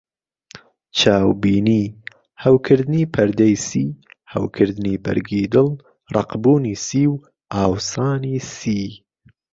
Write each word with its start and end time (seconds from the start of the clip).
چاوبینی: 0.99 1.83
هەوکردنی 2.43 3.09
پەردەی 3.13 3.55
سی، 3.67 3.87
هەوکردنی 4.33 5.01
بەرگی 5.03 5.43
دڵ، 5.53 5.69
ڕەقبوونی 6.15 6.75
سی 6.85 7.03
و 7.11 7.15
ئاوسانی 7.53 8.37
سی. 8.55 8.79